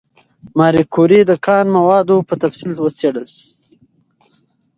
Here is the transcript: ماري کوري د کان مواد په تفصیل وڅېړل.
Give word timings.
ماري 0.57 0.83
کوري 0.93 1.19
د 1.29 1.31
کان 1.45 1.65
مواد 1.77 2.07
په 2.27 2.33
تفصیل 2.43 2.73
وڅېړل. 2.79 3.27